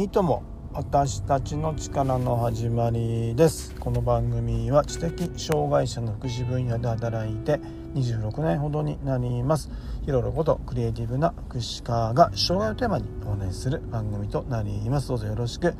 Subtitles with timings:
[0.00, 0.42] いいとも。
[0.72, 3.74] 私たちの力の始まりです。
[3.74, 7.60] この番組は知的障害者の福祉分野で働いて
[7.92, 9.70] 26年ほどになります。
[10.06, 15.08] ヒロロことクリエイティブな福祉家が障害をテーマにお話しする番組となります。
[15.08, 15.74] どうぞよろしく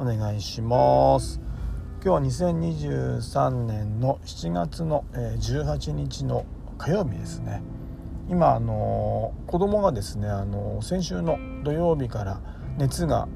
[0.00, 1.40] お願いします。
[2.02, 6.44] 今日は2023年の7月の18日の
[6.76, 7.62] 火曜日ですね。
[8.28, 12.40] 今あの子供がですねあの先週の土曜日から
[12.76, 13.28] 熱が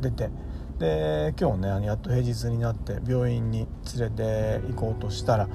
[0.00, 0.30] 出て。
[0.78, 3.66] で今日ねやっと平日になって病院に
[3.98, 5.48] 連れて行こうとしたら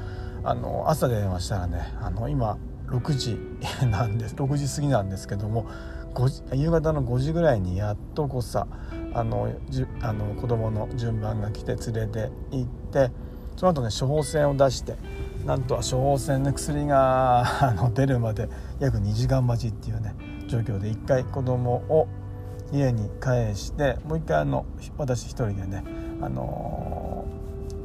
[0.44, 2.58] あの朝電話したらねあの今
[2.88, 3.40] 6時
[3.88, 4.36] なんです。
[4.36, 5.66] 6時過ぎなんですけども
[6.54, 8.68] 夕方の5時ぐらいにやっとこさ
[9.14, 13.12] あのじあの子供の順番が来て連れて行って
[13.56, 14.96] その後ね処方箋を出して
[15.46, 20.16] なんとは処方箋の薬があの出るまで約2時間待ちっていうね
[20.48, 22.08] 状況で1回子供を
[22.74, 24.66] 家に返してもう一回あの
[24.98, 25.84] 私一人でね、
[26.22, 27.26] あの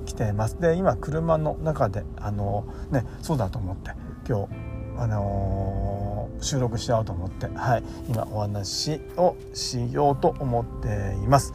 [0.03, 0.58] ー、来てます。
[0.58, 3.91] で今車の中で、あのー、ね、そうだと思って
[4.27, 4.48] 今日、
[4.97, 11.53] あのー、収録しようと思って、はい、今お話をしようと思っています。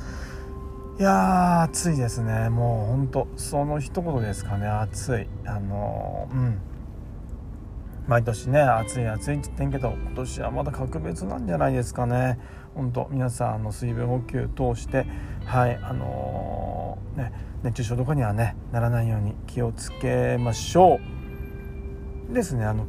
[1.00, 2.50] いや暑いですね。
[2.50, 4.68] もうほんとその一言ですかね。
[4.68, 5.28] 暑い。
[5.48, 6.60] あのうん。
[8.08, 12.40] 毎年ね暑い暑いって言ってんけど今年はまだ格別なんじゃないですかね。
[12.76, 15.06] 本当皆さんあの水分補給通して
[15.46, 17.32] はいあのー、ね
[17.64, 21.00] 熱中症とかにはねならないように気をつけましょ
[22.32, 22.34] う。
[22.34, 22.88] ですねあの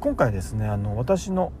[0.00, 1.52] 今回ですねあの私の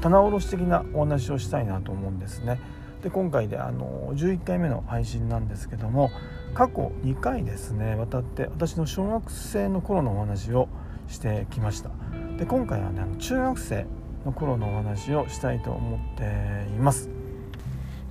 [0.00, 2.60] 棚卸し的なお話をしたいなと思うんですね。
[3.02, 6.10] で今回であの11回目の配信なんですけども
[6.54, 10.68] 過去2回ですね渡って私の小学生の頃のお話を
[11.06, 11.90] してきました。
[12.38, 13.86] で今回はね中学生
[14.24, 17.10] の頃のお話をしたいと思っています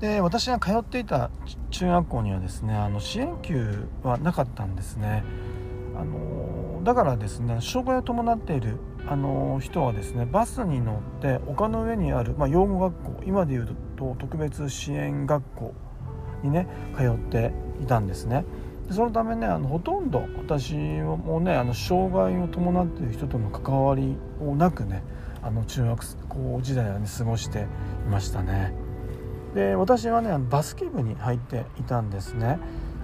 [0.01, 1.31] で私が通っていた
[1.71, 5.23] 中学校にはですねあの支援級はなかったんですね
[5.95, 8.77] あのだからですね障害を伴っている
[9.07, 15.73] あの人はですねバスに乗って丘の上にある、まあ、養護学校今でいうと特別支援学校
[16.43, 16.67] にね
[16.97, 18.43] 通っていたんですね。
[18.91, 25.03] そのためねあのほとんど私もねあの障害を伴っている人との関わりをなくね
[25.41, 27.65] あの中学校時代はね過ごしてい
[28.09, 28.73] ましたね。
[29.53, 32.59] で私はねバスケ部に入っていたんですね。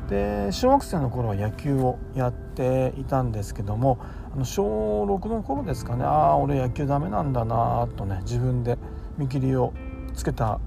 [0.10, 4.00] で小学生の頃は野球をやっていたんですけども
[4.34, 8.78] あの小6の頃ですかねああ俺野球ダメなんだなとね自分で
[9.18, 9.74] 見切りを
[10.14, 10.60] つけた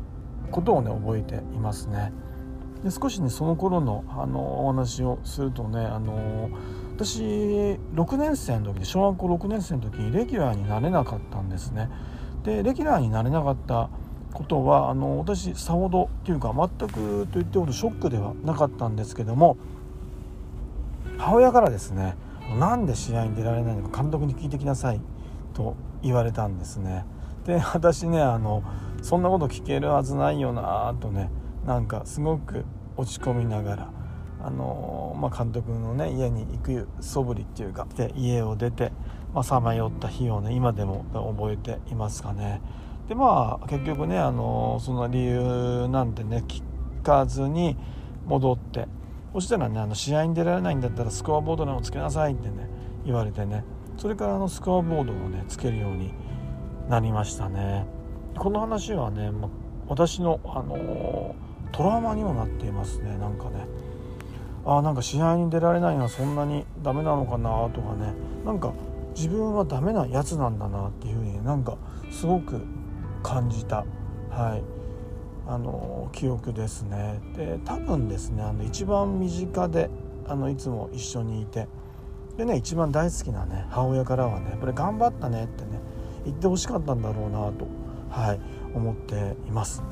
[0.51, 2.13] ことをね覚えていますね。
[2.87, 6.51] で少しねその頃のあのお話をするとねあの
[6.95, 11.91] 私6年生の時小学校6年生の時にレギュラーになれなかったんですね。
[12.45, 13.91] でレギュラーになれなかった
[14.33, 19.57] ことはあの私さほどっていうか全くと言ってほどショックではなかったんですけども
[21.19, 22.15] 母親からですね
[22.57, 25.01] なんで試合に出られないのか監督に聞いてきなさい
[25.55, 27.05] と言われたんですね
[27.47, 28.63] で私ねあの
[29.03, 31.31] そんなこと聞けるはずないよなとね
[31.67, 32.65] なんかすごく
[32.97, 33.91] 落ち込みながら
[34.47, 38.93] あのまあ、監督のね家に行く素振りっていうかで家を出て
[39.43, 42.61] さまよった日をね今でも覚えていますかね。
[43.09, 46.63] でまあ結局ねあのその理由なんてね聞
[47.03, 47.77] かずに
[48.27, 48.87] 戻って
[49.33, 52.69] そしたらねあの試合に出られないんだったらスコアボードのをつけなさいってね
[53.05, 53.65] 言われてね
[53.97, 56.13] それからあのスコアボードをねつけるように
[56.89, 57.87] なりましたね。
[58.39, 59.49] この話はね、ま
[59.89, 61.35] 私のあの
[61.73, 63.67] トラウマにもなっていますねなんかね。
[64.65, 68.13] あなんか試合に出られないのはそんなにダメなのかなとかね。
[68.45, 68.73] なんか
[69.15, 71.77] 自分はダメなやつなんだなっていうふうになんか
[72.11, 72.63] すごく
[73.23, 73.85] 感じた。
[74.31, 74.63] はい。
[75.49, 77.21] あの記憶ですね。
[77.37, 79.89] で多分ですねあの一番身近で
[80.27, 81.69] あのいつも一緒にいて。
[82.37, 85.81] でね一番大好きなね母親からはねやっぱり頑張ったねってね
[86.25, 87.67] 言ってほしかったんだろうなと
[88.11, 88.41] はい
[88.75, 89.83] 思っています。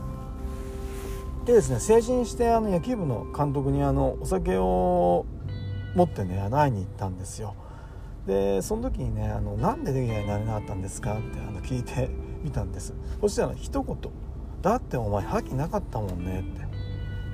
[1.45, 5.27] でですね成人してあの野球部の監督にあのお酒を
[5.95, 7.55] 持ってね会いに行ったんですよ。
[8.27, 12.09] でその時にね「あのなんでレギュラーになれなかったんですか?」ってあの聞いて
[12.43, 12.95] みたんです。
[13.21, 13.97] そしたら一言
[14.63, 16.67] 「だってお前覇気なかったもんね」って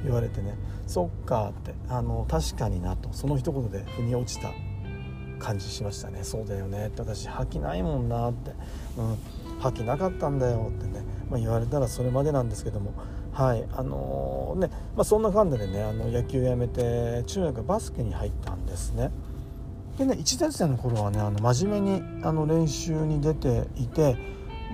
[0.02, 0.58] 言われてね
[0.88, 3.10] 「そっか」ってあの確かになと。
[3.12, 4.50] その一言で腑に落ちた
[5.38, 8.50] 感じしましたねそうだよねって私覇気ないもんなって
[8.98, 9.16] うん。
[9.60, 12.92] 覇気なかったんだよってね、まあ、言われたらそれまでなんですけども。
[13.40, 19.10] はいあのー、ねまあ、そんな感じでねあの野球やめて中学バスケに入ったんですね。
[19.96, 24.14] でね1年生の頃はねあの真面目にあの練習に出ていて、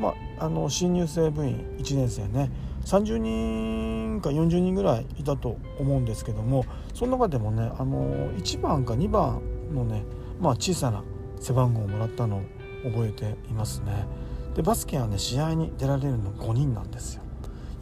[0.00, 2.50] まあ、あの新入生部員1年生ね
[2.84, 9.42] 30人か40人ぐらいいたと思うんですけどもその中でもねあの1番か2番
[9.72, 10.02] のね、
[10.40, 11.04] まあ、小さな
[11.38, 12.42] 背番号をもらったのを
[12.90, 14.06] 覚えていますね
[14.56, 17.25] でバスケはね試合に出られるの5人なんですよ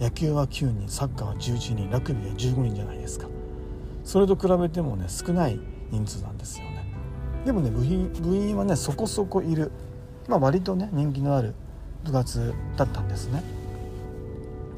[0.01, 3.29] 野球は9人サッカーは11人ラグビーは15人じゃないですか。
[4.03, 5.59] それと比べてもね少ない
[5.91, 6.85] 人数なんですよね。
[7.45, 9.71] でもね部員部員はねそこそこいる、
[10.29, 11.55] まあ、割とね人気のある
[12.05, 13.43] 部活だったんですね。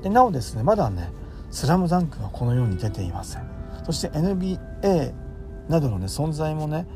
[0.03, 1.11] でなおですねまだね
[1.51, 3.49] 「スラムダンクはこのように出ていません。
[3.85, 5.12] そして NBA
[5.69, 6.87] などのね存在もね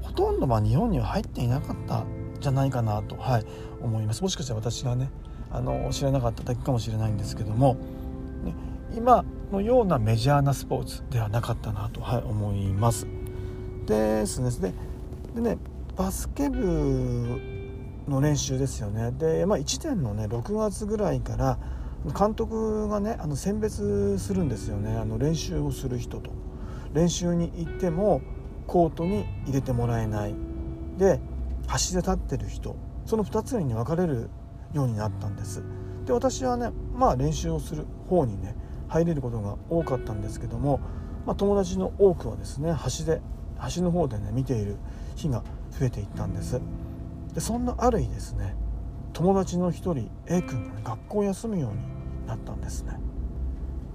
[0.00, 2.04] ほとんどま日本には入っていなかった
[2.40, 3.46] じゃないかなと、はい、
[3.82, 4.22] 思います。
[4.22, 5.10] もしかしたら私がね
[5.56, 7.76] あの知らなかっただけかもしれないんですけども、
[8.44, 8.54] ね、
[8.94, 13.06] 今のようなメジャーなスポーツではなかったなと、はい、思います。
[13.86, 14.74] ですねで
[15.34, 15.58] でね
[15.96, 17.40] バスケ部
[18.06, 19.12] の練習ですよね。
[19.12, 21.58] で、まあ、1年のね6月ぐらいから
[22.16, 24.94] 監督がねあの選別するんですよね。
[24.96, 26.30] あの練習をする人と。
[26.92, 28.20] 練習に行っても
[28.66, 30.34] コートに入れてもらえない。
[30.98, 31.18] で
[31.66, 32.76] 端で立ってる人。
[33.06, 34.28] その2つに分かれる
[34.72, 35.62] ようになったんです。
[36.04, 38.54] で私はねまあ練習をする方にね
[38.88, 40.80] 入れることが多かったんですけども、
[41.26, 43.20] まあ、友達の多くはですね端で
[43.58, 44.76] 端の方でね見ている
[45.16, 46.60] 日が増えていったんです。
[47.34, 48.54] でそんなある日ですね
[49.12, 51.78] 友達の一人 A 君が、ね、学校を休むように
[52.26, 52.98] なったんですね。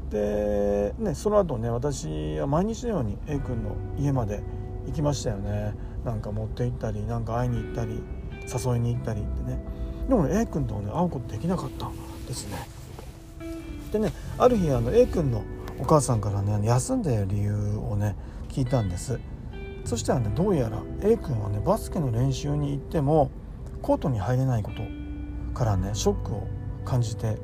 [0.10, 4.44] でねその後ね私は毎日のように A 君の家まで
[4.88, 5.74] 行きましたよね。
[6.04, 8.02] なんか持って行ったりなんか会いに行ったり
[8.42, 9.64] 誘いに行ったりってね。
[10.08, 11.90] でも、A 君とね会うことできなかった
[12.28, 12.68] ですね。
[13.92, 15.44] でねある日あの A 君の
[15.80, 17.56] お母さんからね休んでる理由
[17.90, 18.16] をね
[18.50, 19.20] 聞いたんです。
[19.84, 23.32] そしたらねどうやら A 君はねバスケの練習に行っても
[23.82, 24.84] コートに入れないこと
[25.58, 26.48] からねショックを
[26.86, 27.38] 感じて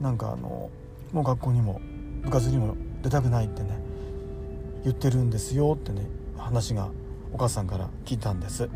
[0.00, 0.70] なんかあの
[1.12, 1.80] もう学校にも
[2.22, 3.78] 部活にも出たくないってね
[4.84, 6.06] 言ってるんですよってね
[6.36, 6.88] 話が
[7.32, 8.68] お母さんから聞いたんです。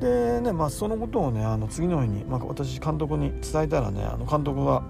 [0.00, 4.82] でねまあそのことをねあの次の日に、まあ、私監督に伝えたらねあの監督は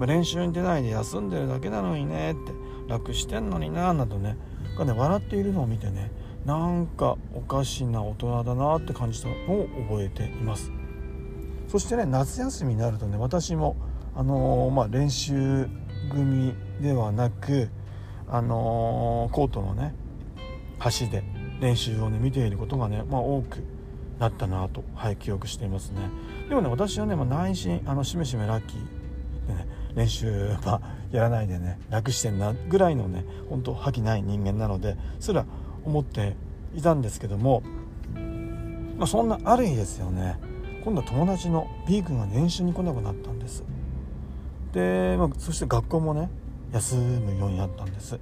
[0.00, 2.52] 練習に出ないで休んでるだけなのにねって
[2.88, 4.36] 楽してんのにななどね
[4.76, 6.10] がね笑っているのを見てね
[6.44, 10.72] なんかおかしな大人だなって感じたのを覚えています。
[11.68, 13.76] そしてね夏休みになるとね私も
[14.16, 15.68] あのー、まあ、練習
[16.10, 17.70] 組ではなく
[18.28, 19.94] あのー、コートのね
[20.80, 21.22] 端で
[21.60, 23.62] 練習をね見ていることがね、まあ、多く
[24.20, 26.02] なったなと、はい、記憶していますね。
[26.48, 30.80] でもね私はね、まあ、内心あのしめしめラッキーでね練習、まあ、
[31.10, 35.46] やらないでね楽してんなぐらいのね本当覇気ない人間なのですら
[35.84, 36.36] 思って
[36.74, 37.62] いたんですけども、
[38.98, 40.38] まあ、そんなある日ですよね
[40.84, 43.64] 今度は友達の B 君が練習に来なくなったんです。
[44.72, 46.30] で、まあ、そして学校もね
[46.72, 48.18] 休むようになったんです。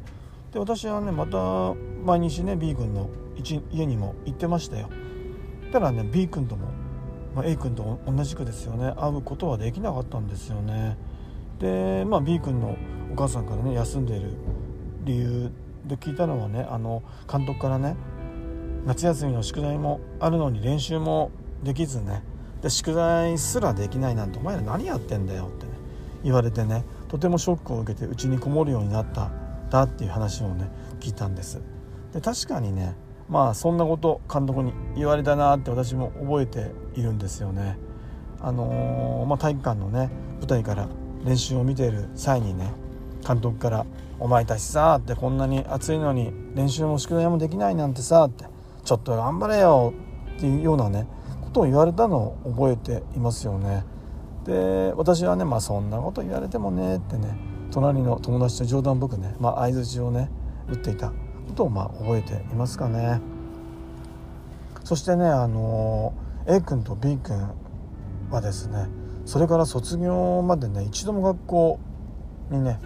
[0.53, 1.75] で私はねまた
[2.05, 3.11] 毎日ね B 君の
[3.73, 4.89] 家にも行ってましたよ。
[5.73, 6.69] ただね B 君とも、
[7.35, 8.94] まあ、A 君と同じくですよね。
[8.97, 10.97] 会うことはできなかったんですよね。
[11.59, 12.76] で、まあ、B 君の
[13.12, 14.31] お母さんからね休んでいる
[15.05, 15.50] 理由
[15.87, 17.97] で聞いたのはねあの監督からね
[18.87, 21.31] 夏休みの宿題もあるのに練習も
[21.62, 22.23] できずね
[22.62, 25.73] で宿題すらできないなんてお前ら何やってんだよってね
[26.25, 29.31] 言われてねとてもショックを受けてうちにこもるようになった
[29.71, 31.61] だっていう話をね聞いたんです。
[32.12, 32.97] で確かにね
[33.28, 37.78] まあそんなこと監督に言われたなって私も覚えているんですよね。
[38.40, 40.88] あのー、まあ、体育館のね舞台から
[41.25, 42.73] 練習を見ている際にね
[43.26, 43.87] 監督から
[44.20, 48.44] 「お前たちさ」ってこんなに暑いのに練習も宿題もできないなんてさって
[48.85, 49.92] ちょっと頑張れよ
[50.37, 51.06] っていうようなね
[51.42, 53.85] ことを言われたのを覚えていますよね。
[54.44, 57.37] で私はねまあそんなこと言われてもねってね
[57.70, 60.30] 隣の友達と冗談っぽくね、ま、相づちをね
[60.68, 61.12] 打っていた。
[61.59, 63.21] ことをまあ覚えていますかね。
[64.85, 66.15] そしてねあの
[66.47, 67.50] A 君と B 君
[68.31, 68.87] はですね
[69.27, 71.81] それから卒業までね一度も学校
[72.50, 72.79] にね、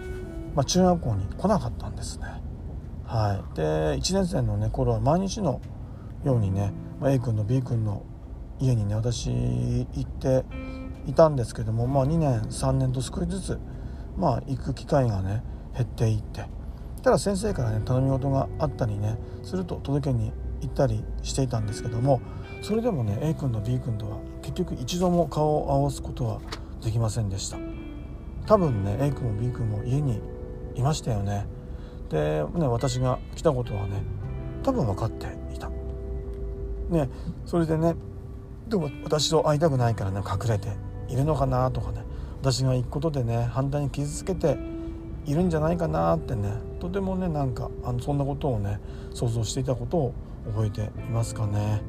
[0.55, 2.25] まあ、中学校に来なかったんですね。
[3.05, 3.55] はい。
[3.55, 5.61] で1年生のね頃は毎日の
[6.25, 8.03] ようにね、まあ、A 君の B 君の
[8.59, 10.45] 家にね私行って
[11.05, 13.59] いたんですけども、まあ、2年3年と少しずつ、
[14.17, 15.43] まあ、行く機会がね
[15.75, 16.45] 減っていって
[17.03, 20.31] ただ先生からね頼み事があったりねすると届けに
[20.61, 22.21] 行ったりしていたんですけども
[22.61, 26.39] それでもね A 君と B 君とは結局一度も顔を合わすことは
[26.81, 27.57] できませんでした。
[28.45, 30.21] 多分ね A 君も B 君も家に
[30.75, 31.45] いましたよね。
[32.09, 34.01] で、ね、私が来たことはね
[34.63, 35.69] 多分分かっていた。
[36.89, 37.09] ね
[37.45, 37.95] それでね
[38.67, 40.69] でも私と会いたくないからね隠れて
[41.09, 42.03] いるのかなとかね
[42.41, 44.57] 私が行くことでね反対に傷つけて
[45.25, 48.79] いるんじゃないかなってねとてもねなんかあのそんなことをね
[49.13, 50.13] 想像していたことを
[50.47, 51.81] 覚えていますかね。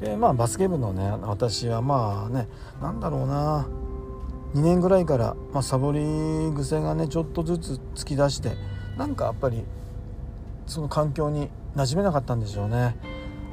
[0.00, 2.48] でまあバスケ部のね私はまあね
[2.80, 3.68] 何だろうな
[4.54, 6.00] 2年ぐらいから、まあ、サボり
[6.54, 8.56] 癖がねちょっとずつ突き出して
[8.96, 9.64] なんかやっぱり
[10.66, 12.96] その環境に馴染めなかったんでしょうね。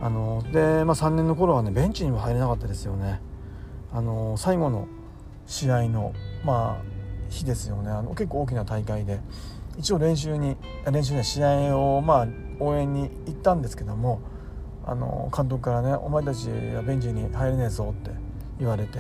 [0.02, 3.22] あので、まあ、3年の頃はねベンチにも入れなかったですよね。
[3.94, 4.88] あの最後の
[5.46, 6.95] 試合の、まあ、
[7.30, 9.20] 日ですよねあの結構大きな大会で
[9.78, 10.56] 一応練習に
[10.90, 12.28] 練習で試合を、まあ、
[12.60, 14.22] 応援に行ったんですけども
[14.86, 18.12] あの監督からね「お前たちはベンチに入れねえぞ」って
[18.60, 19.00] 言われて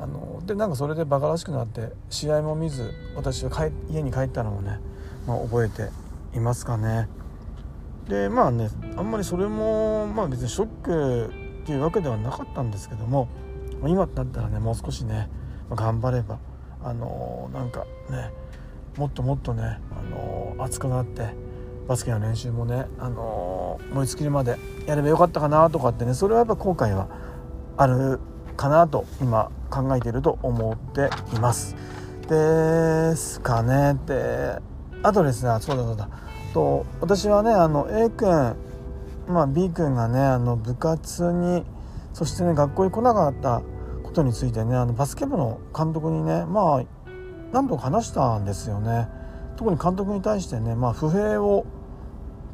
[0.00, 4.78] あのでなんかそれでバカらしくなって試合も見ず私は帰家に帰ったのをね、
[5.26, 5.90] まあ、覚えて
[6.36, 7.08] いますかね。
[8.08, 11.32] でまあねあんまりそれも、まあ、別にショック
[11.62, 13.26] っていうわけではなかったんですけども
[13.84, 15.28] 今だったらねもう少しね
[15.70, 16.38] 頑張れば
[16.86, 18.30] あのなんかね
[18.96, 21.34] もっともっとね、あの熱くなって
[21.88, 27.08] バスケの練習もね、あの燃え尽きるまでやればよかったかなとかってねそれはやっぱ後悔は
[27.76, 28.20] ある
[28.56, 31.76] かなと今考えていると思っています。
[32.28, 34.58] ですかねで
[35.02, 36.08] あとですねそうだそうだ
[36.54, 38.56] と私はねあの A 君、
[39.28, 41.64] まあ、B 君がねあの部活に
[42.12, 43.62] そしてね学校に来なかった
[44.16, 46.84] ことについてねあのバスケ部の監督にねまあ
[47.52, 49.08] 何度か話したんですよね。
[49.56, 51.66] 特に監督に対してね、まあ、不平を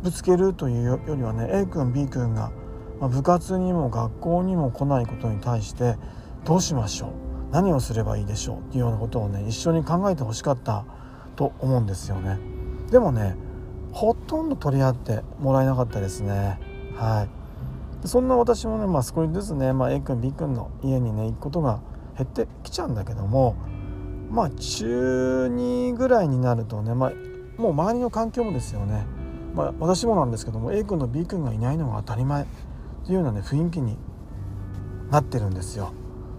[0.03, 2.53] ぶつけるというよりはね A 君 B 君が、
[3.01, 5.97] 部活にも学校にも来ないことに対して
[6.45, 7.11] どうしましょう？
[7.51, 8.59] 何をすればいいでしょう？
[8.59, 10.85] っていうようなことをね一緒に考えてほしかった
[11.37, 12.39] と思うんですよね。
[12.91, 13.37] でもね
[13.93, 16.59] ほとんど取り合ってもらえなかったですね。
[16.97, 17.42] はい。
[18.05, 21.81] そんな私もね、まあ、少しずつね、まあ、A 君 B 君の家にね行くことが
[22.17, 23.57] 減ってきちゃうんだけども
[24.31, 27.13] まあ中2ぐらいになるとね、まあ、
[27.61, 29.07] もう周りの環境もですよね、
[29.55, 32.47] まあ、私もなんですけども A 君と B 君がいないのが当たり前っ
[33.05, 33.97] ていうようなね雰囲気に
[35.11, 35.93] なってるんですよ。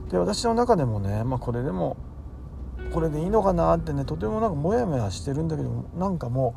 [0.09, 1.97] で私の中でもね、まあ、これでも
[2.91, 6.55] これでいいのかなってねとてもなんかモヤモヤしてるんだけどなんかも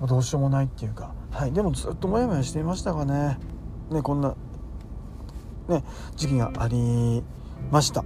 [0.00, 3.38] うどうしようもないっていうか、はい、でもずっとモヤモヤしていましたがね
[3.92, 4.34] ねこんな、
[5.68, 5.84] ね、
[6.16, 7.22] 時期があり
[7.70, 8.04] ました。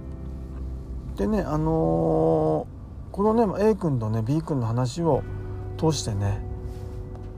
[1.15, 5.23] でねあのー、このね A 君とね B 君の話を
[5.77, 6.39] 通してね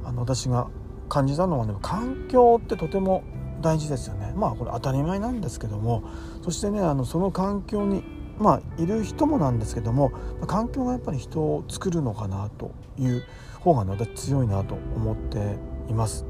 [0.03, 0.67] あの私が
[1.07, 3.23] 感じたのはね環境ってとても
[3.61, 6.03] 大事ですよねまあこれ当たり前なんですけども
[6.43, 8.03] そしてねあのその環境に
[8.37, 10.11] まあいる人もなんですけども
[10.47, 13.23] 環境がやっぱり人を作るのかなという
[13.61, 15.57] 方が、ね、私強いなと思って
[15.89, 16.28] います。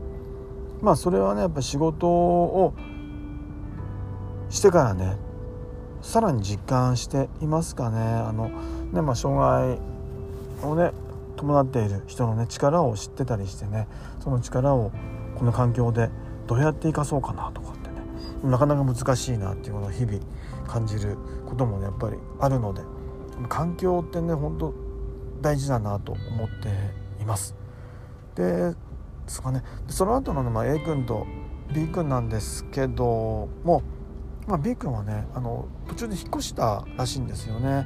[0.81, 2.73] まあそれはねやっぱ仕事を
[4.49, 5.17] してからね
[6.01, 8.49] さらに実感していますかねあの
[8.91, 9.79] ねまあ障害
[10.67, 10.91] をね
[11.35, 13.87] 伴っている人のね力を知ってたりしてね
[14.19, 14.91] その力を
[15.35, 16.09] この環境で
[16.47, 17.95] どうやって生かそうかなとかってね
[18.43, 20.19] なかなか難しいなっていうのを日々
[20.67, 22.81] 感じることもねやっぱりあるので
[23.47, 24.73] 環境ってね本当
[25.41, 26.69] 大事だなと思って
[27.21, 27.55] います。
[28.35, 28.73] で
[29.29, 31.25] そかねその後の、まあ、A 君と
[31.73, 33.83] B 君なんですけども、
[34.47, 37.85] まあ、B 君はねあの途中で引っ越したらしいんですよね。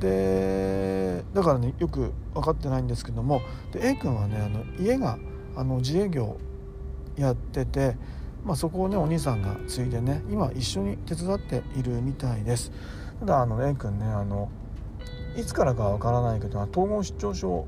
[0.00, 3.40] でだからねよく分かってないんですけども
[3.72, 5.18] で A 君はねあの家が
[5.56, 6.36] あの自営業
[7.16, 7.96] やってて、
[8.44, 12.72] まあ、そこをねお兄さんが継いでね今一緒に手伝っているみたいです
[13.20, 14.50] ただあの A 君ねあの
[15.36, 17.66] いつからかわからないけど統合失調症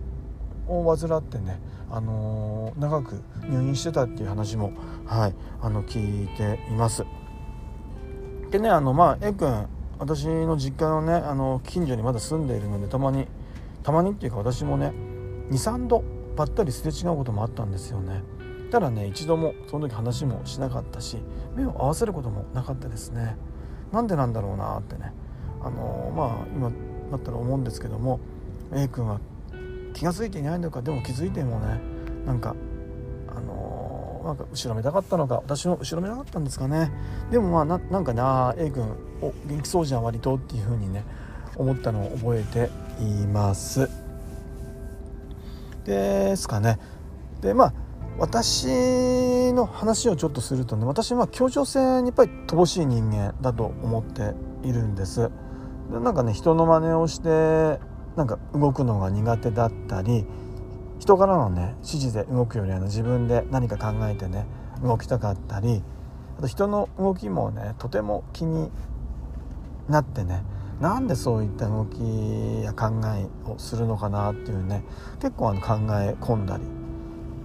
[0.69, 1.59] を患ってね、
[1.91, 4.73] あのー、長く入院してたっていう話も、
[5.07, 7.05] はい、あの聞いています。
[8.51, 9.67] でねあのまあ A 君
[9.99, 13.27] 私の実家のねあの近所にまだ住んでいるのでたまに
[13.83, 14.93] たまにっていうか私もね
[15.51, 16.05] 23度
[16.37, 18.23] ばったりすれ違うこともあったんですよね。
[18.71, 21.19] ただね一度もその時話もしなかったし
[21.55, 23.37] 目を合わせることもなかったですね
[23.93, 25.13] なんでなんだろうなってね
[25.63, 26.71] あのまあ今
[27.11, 28.19] だったら思うんですけども
[28.75, 29.21] A 君は
[29.97, 31.81] 気が付いていないのかでも気づいてもね
[32.27, 32.55] なんか
[33.29, 36.93] あのなんか後ろめたかったのか私も後ろめたかったんですかね。
[37.31, 38.85] でもまあななんかな A 君
[39.23, 41.03] お元気そうじゃん割とっていう風にね
[41.57, 42.71] 思ったのを覚えて
[43.03, 43.89] います。
[45.85, 46.79] ですかね。
[47.41, 47.73] でまあ
[48.19, 55.31] 私の話をちょっとするとね私は協調性にやっぱり乏しい人間だと思っているんです。
[55.91, 57.81] でなんかね人の真似をして
[58.17, 60.25] なんか動くのが苦手だったり
[60.99, 64.47] 人からのね指示で動くよりは自分で何か考えてね
[64.83, 65.83] 動きたかったり
[66.39, 68.71] あと人の動きもねとても気に
[69.89, 70.43] なってね
[70.81, 74.83] なんでそういった動きや考えをするのかなっていうね
[75.21, 76.65] 結構あの考え込んだり、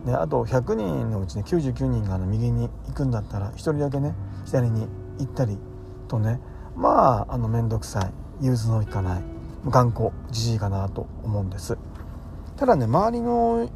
[0.10, 4.88] ね、あと100人のうちね99人があの右に行くんだったら1人だけね左に
[5.20, 5.58] 行ったり
[6.08, 6.40] とね
[6.76, 8.14] まああの面倒くさい。
[8.42, 9.41] 融通のいかない。
[9.68, 11.78] 頑固じじいかなと思うんです。
[12.58, 13.70] ただね周りの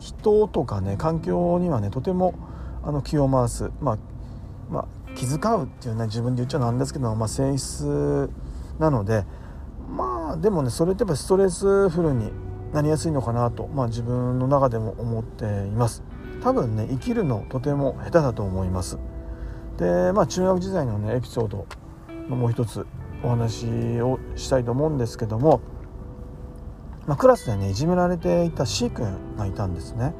[0.00, 2.34] 人とかね環境にはねとても
[2.82, 3.98] あの気を回す、まあ、
[4.70, 8.30] まあ、気遣うっていうね自分で言っちゃなんですけど、まあ、性質
[8.78, 9.24] なので
[9.90, 12.30] まあでもねそれってやっぱストレスフルに
[12.72, 16.02] なりやすいのかなと、まあ、自分の中でも思っています。
[16.42, 18.98] 多分ね生きるのとても下手だと思います。
[19.78, 21.66] でまあ中学時代のねエピソード
[22.28, 22.86] のもう一つ。
[23.22, 23.66] お話
[24.00, 25.60] をしたいと思うんですけども、
[27.06, 30.14] まあ、クラスでねいじめられていた C 君がいたんですね。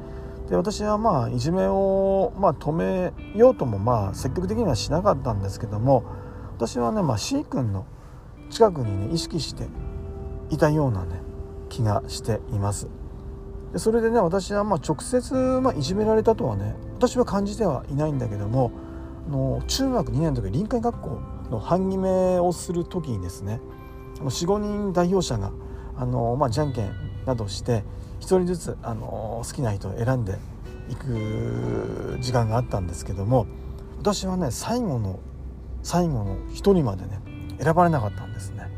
[0.49, 6.03] で私はまあいじめを、まあ、止めようともまあ積極的にはしなかったんですけども
[6.55, 7.85] 私はね、まあ、C 君の
[8.49, 9.67] 近くにね意識して
[10.49, 11.21] いたようなね
[11.69, 12.87] 気がしています。
[13.71, 18.71] でそれでね私はまあ直接、まあ、いじめられたとはね私は感じてはいないんだけども
[19.27, 23.59] あの中学2年の時臨海学校の半決めをする時にですね
[24.21, 25.51] 45人代表者が
[25.95, 26.91] あの、まあ、じゃんけん
[27.25, 27.83] などして
[28.19, 30.37] 1人ずつあの好きな人を選んで
[30.89, 33.47] いく時間があったんですけども
[33.99, 35.19] 私はね最後の
[35.83, 37.21] 最後の1人までね
[37.61, 38.69] 選ばれなかったんですね。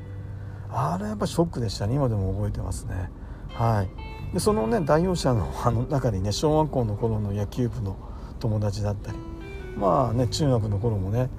[0.70, 3.10] あれやっぱショックでしたね今でも覚えてますね。
[3.50, 3.90] はい。
[4.34, 7.96] でそのね代表者の あの中にね小学校の頃の野球部の
[8.40, 9.18] 友達だったり
[9.78, 11.30] まあね中学の頃もね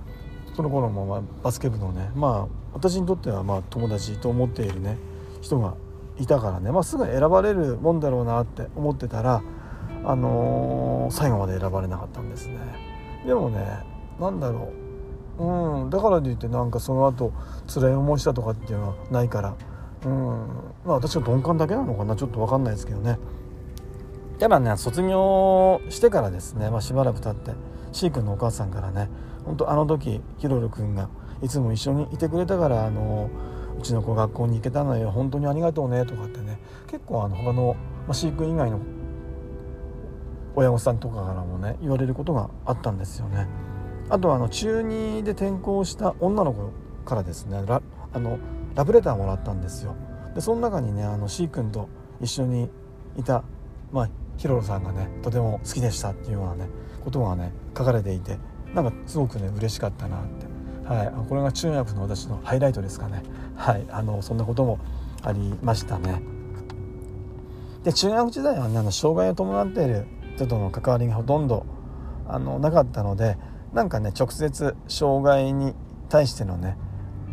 [0.54, 4.96] その頃もまあバスケ部のねまあ私にとってはまあ友達と思っているね
[5.40, 5.74] 人が
[6.18, 9.42] いたからね、まあ、すぐ選ばれるもんだろうなって思ってたら、
[10.04, 12.58] あのー、最後まで選ばれなかったんですね。
[13.26, 13.78] でもね
[14.20, 14.72] 何だろ
[15.38, 15.44] う。
[15.44, 17.32] うんだからといってなんかその後
[17.66, 19.54] 辛い思いしたとかっていうのはないから。
[20.04, 20.46] うん
[20.84, 23.18] まあ私は鈍感だけなのかなちょっと分かんないですけどね。
[24.38, 27.52] ただね卒業してからですね、まあ、しばらく経って
[27.92, 29.08] C 君のお母さんからね
[29.44, 31.08] 本当あの時ヒロル君が
[31.42, 33.30] いつも一緒にいてくれたからあの
[33.78, 35.10] うちの子学校に行けたのよ。
[35.10, 36.60] 本当にありがとうねとかってね。
[36.86, 37.74] 結構あの他の、
[38.06, 38.78] まあ、飼育以外の
[40.54, 43.48] 親御さんとかからもね言われることがあったんですよね。
[44.08, 46.70] あとはあの中2で転校した女の子
[47.04, 48.38] からですねラあの
[48.74, 49.96] ラブレターもらったんですよ。
[50.34, 51.88] でその中にねあの C 君と
[52.20, 52.70] 一緒に
[53.16, 53.42] いた
[53.90, 56.68] まあヒロロさんがねとても好きでしたっていうようなね
[57.04, 58.38] ことがね書かれていて。
[58.74, 60.52] なんかすごくね嬉しかったなって。
[60.84, 63.22] はい、これが中学の私のハイライトですかね。
[63.54, 63.84] はい。
[63.90, 64.78] あのそんなことも
[65.22, 66.22] ありましたね。
[67.84, 70.06] で中学時代はねあの障害を伴っている
[70.36, 71.66] 人との関わりがほとんど
[72.28, 73.36] あのなかったので
[73.72, 75.74] なんかね直接障害に
[76.08, 76.76] 対してのね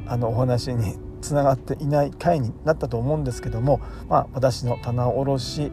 [0.08, 5.72] あのお話につながっていない回になったと思うんですけども、まあ、私の棚卸し、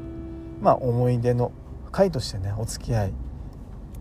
[0.60, 1.52] まあ、思い出の
[1.92, 3.12] 回としてねお付き合い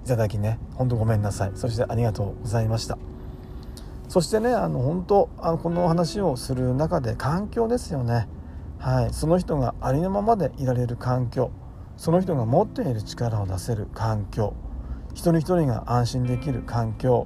[0.06, 0.60] いただきね。
[0.76, 1.52] ほんとごめんなさい。
[1.56, 3.00] そしてありがとうございました。
[4.08, 8.28] そしてねあの本当あのこの話をする中で環境ですよね、
[8.78, 11.52] はい、その人がありのままでいられる環境。
[11.98, 14.54] その人が持っている力を出せる環境。
[15.16, 17.26] 一人一人が安心できる環境。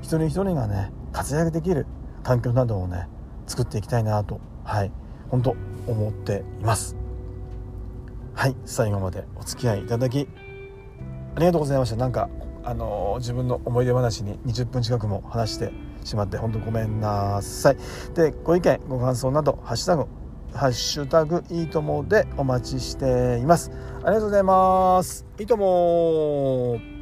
[0.00, 1.86] 一人一人がね活躍できる
[2.22, 3.06] 環境などをね
[3.46, 4.90] 作っていきたいなとはい。
[5.28, 5.54] 本当
[5.86, 6.96] 思っています。
[8.32, 8.56] はい。
[8.64, 10.26] 最後までお付き合いいただき
[11.34, 11.96] ありがとうございました。
[11.96, 12.28] なんか
[12.62, 15.70] あのー、自分の思い出話に20分近くも話して
[16.04, 17.76] しまって本当ごめんなさい。
[18.14, 20.06] でご意見ご感想などハッシュタグ
[20.54, 23.70] ハッシュタグいいともでお待ちしています。
[23.96, 25.26] ありがとうございます。
[25.38, 26.93] いいとも。